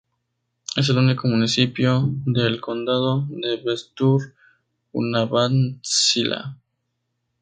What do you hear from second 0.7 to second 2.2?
Es el único municipio